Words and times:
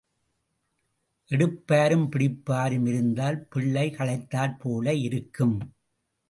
எடுப்பாரும் 1.31 2.05
பிடிப்பாரும் 2.11 2.87
இருந்தால் 2.87 3.37
பிள்ளை 3.49 3.85
களைத்தாற் 3.89 4.57
போல 4.59 4.93
இருக்கும். 4.93 5.55